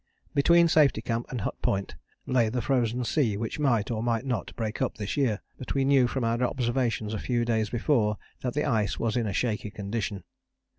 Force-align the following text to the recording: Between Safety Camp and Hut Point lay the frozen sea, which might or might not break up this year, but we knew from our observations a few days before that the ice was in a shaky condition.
Between 0.33 0.67
Safety 0.67 0.99
Camp 0.99 1.27
and 1.29 1.41
Hut 1.41 1.61
Point 1.61 1.93
lay 2.25 2.49
the 2.49 2.59
frozen 2.63 3.03
sea, 3.03 3.37
which 3.37 3.59
might 3.59 3.91
or 3.91 4.01
might 4.01 4.25
not 4.25 4.51
break 4.55 4.81
up 4.81 4.97
this 4.97 5.15
year, 5.15 5.41
but 5.59 5.75
we 5.75 5.85
knew 5.85 6.07
from 6.07 6.23
our 6.23 6.41
observations 6.41 7.13
a 7.13 7.19
few 7.19 7.45
days 7.45 7.69
before 7.69 8.17
that 8.41 8.55
the 8.55 8.65
ice 8.65 8.97
was 8.97 9.15
in 9.15 9.27
a 9.27 9.33
shaky 9.33 9.69
condition. 9.69 10.23